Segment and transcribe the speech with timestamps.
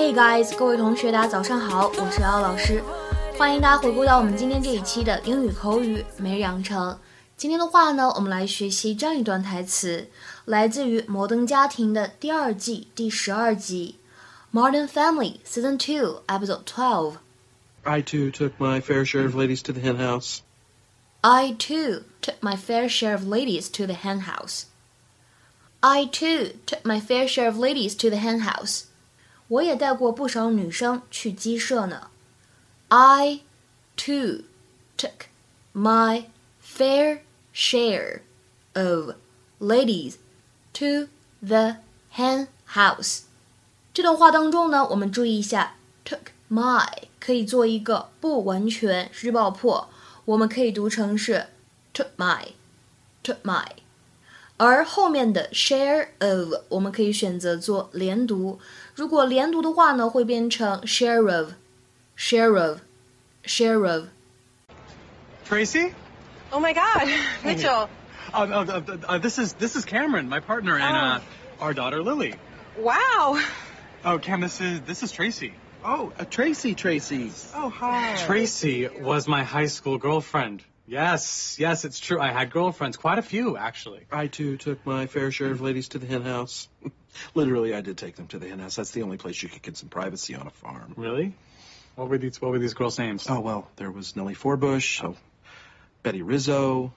[0.00, 2.82] Hey guys，各位同学，大家早上好，我是姚老师，
[3.36, 6.98] 欢迎大家回顾到我们今天这一期的英语口语每日养成。
[7.36, 10.08] 今天的话呢，我们来学习这样一段台词，
[10.44, 13.98] 来自于《摩登家庭》的第二季第十二集，《
[14.58, 20.38] Modern Family》Season Two Episode Twelve。I too took my fair share of ladies to the hen house.
[21.20, 24.66] I too took my fair share of ladies to the hen house.
[25.80, 28.86] I too took my fair share of ladies to the hen house.
[29.51, 32.09] 我也带过不少女生去鸡舍呢。
[32.87, 33.41] I
[33.97, 34.43] too
[34.97, 35.27] took
[35.73, 36.27] my
[36.63, 37.19] fair
[37.53, 38.21] share
[38.73, 39.15] of
[39.59, 40.15] ladies
[40.73, 41.09] to
[41.45, 41.75] the
[42.15, 43.23] hen house。
[43.93, 46.87] 这段话当中呢，我们注意一下，took my
[47.19, 49.89] 可以做一个不完全失去爆破，
[50.23, 51.47] 我们可以读成是
[51.93, 53.65] took my，took my。
[54.60, 58.58] 而后面的 share of 我们可以选择做连读，
[58.94, 64.06] 如果连读的话呢，会变成 share of，share of，share of。
[65.46, 65.92] Tracy?
[66.50, 67.08] Oh my God,
[67.44, 67.88] Mitchell.
[68.32, 71.20] Uh, uh, uh, uh, this is this is Cameron, my partner, and uh,
[71.60, 72.34] our daughter Lily.
[72.78, 73.38] Wow.
[74.04, 75.52] Oh, Cam, this is this is Tracy.
[75.84, 77.30] Oh, uh, Tracy, Tracy.
[77.54, 78.16] Oh hi.
[78.26, 80.62] Tracy was my high school girlfriend.
[80.87, 82.19] Yes, yes, it's true.
[82.19, 84.01] I had girlfriends, quite a few actually.
[84.11, 86.67] I too took my fair share of ladies to the hen house.
[87.35, 88.75] Literally, I did take them to the hen house.
[88.75, 90.93] That's the only place you could get some privacy on a farm.
[90.97, 91.33] Really?
[91.95, 93.27] What were these What were these girls' names?
[93.29, 95.15] Oh well, there was Nellie Forbush, oh,
[96.03, 96.93] Betty Rizzo,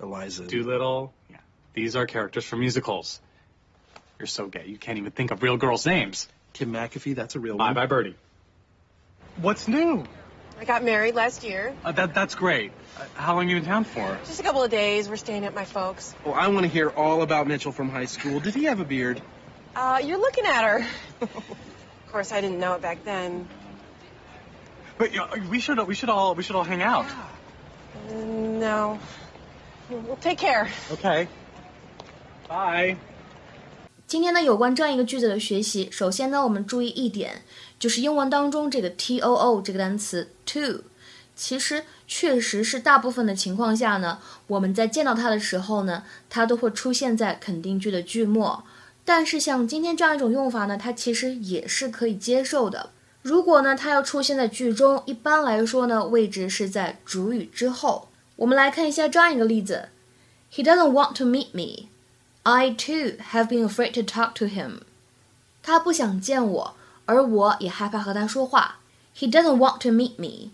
[0.00, 0.46] Eliza.
[0.46, 1.12] Doolittle.
[1.30, 1.38] Yeah,
[1.74, 3.20] these are characters from musicals.
[4.18, 4.66] You're so gay.
[4.66, 6.28] You can't even think of real girls' names.
[6.52, 7.16] Kim McAfee.
[7.16, 7.74] That's a real Bye one.
[7.74, 8.16] bye, Birdie.
[9.36, 10.04] What's new?
[10.58, 11.74] I got married last year.
[11.84, 12.72] Uh, that That's great.
[12.98, 14.18] Uh, how long you in town for?
[14.24, 15.08] Just a couple of days.
[15.08, 16.14] We're staying at my folks.
[16.24, 18.40] Oh, I want to hear all about Mitchell from high school.
[18.40, 19.20] Did he have a beard?
[19.74, 20.86] Uh, you're looking at her.
[21.20, 23.48] of course, I didn't know it back then.
[24.96, 27.06] But you know, we should we should all we should all hang out.
[28.10, 29.00] No.
[29.90, 30.68] Well, take care.
[30.92, 31.28] Okay.
[32.48, 32.96] Bye.
[34.14, 37.42] 今天呢，有关这样一个句子的学习，首先呢，我们注意一点，
[37.80, 40.84] 就是英文当中这个 t o o 这个单词 to，
[41.34, 48.62] 其实确实是大部分的情况下呢，我们在见到它的时候呢，它都会出现在肯定句的句末。
[49.04, 52.90] 但是像今天这样一种用法呢，它其实也是可以接受的。
[53.22, 58.10] 如果呢，它要出现在句中，一般来说呢，位置是在主语之后。
[58.36, 59.88] 我们来看一下这样一个例子
[60.52, 61.88] ：He doesn't want to meet me.
[62.43, 64.81] I too have been afraid to talk to him.
[65.61, 66.75] 他不想见我，
[67.05, 68.79] 而我也害怕和他说话。
[69.15, 70.51] He doesn't want to meet me.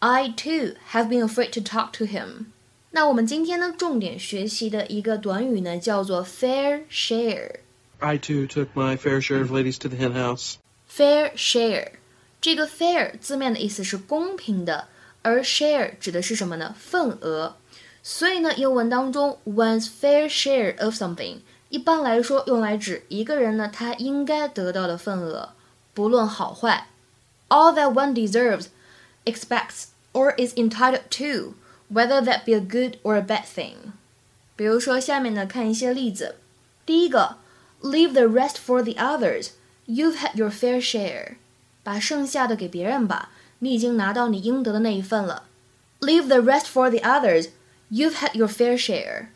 [0.00, 2.46] I too have been afraid to talk to him.
[2.90, 7.60] 那我们今天呢，重点学习的一个短语呢，叫做 fair share。
[7.98, 10.54] I too took my fair share of ladies to the hen house.
[10.90, 11.92] fair share，
[12.40, 14.88] 这个 fair 字面的意思是公平的，
[15.22, 16.74] 而 share 指的是什么呢？
[16.78, 17.56] 份额。
[18.03, 21.37] 所以呢，英文当中 one's fair share of something
[21.69, 25.53] 一般来说用来指一个人呢他应该得到的份额，
[25.93, 26.87] 不论好坏。
[27.47, 28.67] All that one deserves,
[29.25, 31.53] expects, or is entitled to,
[31.91, 33.93] whether that be a good or a bad thing。
[34.55, 36.35] 比如说下面呢，看一些例子。
[36.85, 37.37] 第一个
[37.81, 39.51] ，Leave the rest for the others.
[39.87, 41.35] You've had your fair share.
[41.83, 45.43] 把剩下的给别人吧，你已经拿到你应得的那一份了。
[45.99, 47.49] Leave the rest for the others.
[47.95, 49.27] You've had your fair share.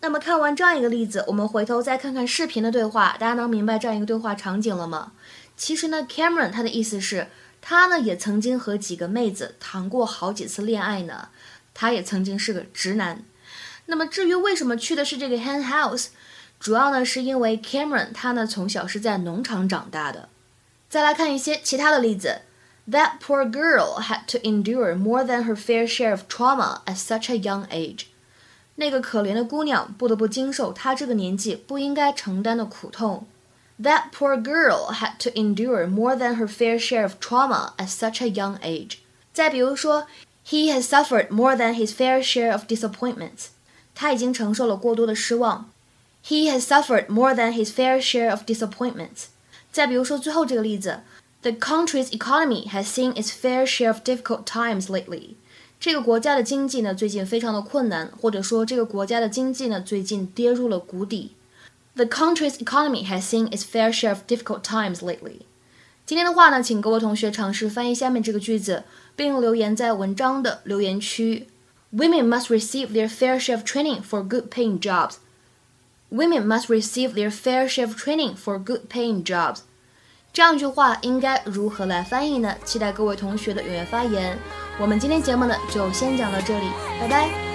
[0.00, 5.12] 那么看完这样一个例子，我们回头再看看视频的对话，大家能明白这样一个对话场景了吗？
[5.56, 7.28] 其实呢，Cameron 他的意思是，
[7.62, 11.30] 他呢也曾经和几个妹子谈过好几次恋爱呢，
[11.72, 13.24] 他也曾经是个直男。
[13.86, 16.08] 那么至于为什么去的是这个 hen house，
[16.60, 20.28] 主要呢是因为 Cameron 他呢从小是在农场长大的。
[20.90, 22.42] 再来看一些其他的例子。
[22.89, 27.35] That poor girl had to endure more than her fair share of trauma at such a
[27.35, 28.07] young age.
[28.75, 33.27] 那个可怜的姑娘不得不经受她这个年纪不应该承担的苦痛。
[33.81, 38.29] That poor girl had to endure more than her fair share of trauma at such a
[38.29, 38.99] young age.
[39.33, 40.07] 再比如说，
[40.47, 43.47] He has suffered more than his fair share of disappointments.
[43.93, 45.69] 他已经承受了过多的失望。
[46.25, 49.25] He has suffered more than his fair share of disappointments.
[49.71, 51.01] 再比如说最后这个例子。
[51.41, 55.35] The country's economy has seen its fair share of difficult times lately.
[55.79, 61.31] 这个国家的经济呢，最近非常的困难，或者说这个国家的经济呢，最近跌入了谷底。
[61.95, 65.41] The country's economy has seen its fair share of difficult times lately.
[66.05, 68.83] 今天的话呢，请各位同学尝试翻译下面这个句子，
[69.15, 71.47] 并留言在文章的留言区。
[71.93, 75.15] Women must receive their fair share of training for good-paying jobs.
[76.09, 79.59] Women must receive their fair share of training for good-paying jobs.
[80.32, 82.54] 这样一句话应该如何来翻译呢？
[82.64, 84.38] 期待各位同学的踊跃发言。
[84.80, 86.64] 我们今天节目呢就先讲到这里，
[86.98, 87.51] 拜拜。